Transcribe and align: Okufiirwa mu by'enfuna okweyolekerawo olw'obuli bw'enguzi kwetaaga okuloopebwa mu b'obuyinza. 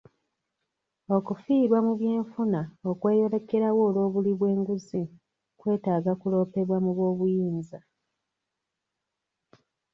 Okufiirwa 1.17 1.77
mu 1.85 1.93
by'enfuna 1.99 2.61
okweyolekerawo 2.89 3.81
olw'obuli 3.87 4.31
bw'enguzi 4.39 5.03
kwetaaga 5.59 6.09
okuloopebwa 6.15 6.77
mu 6.85 6.91
b'obuyinza. 6.97 7.79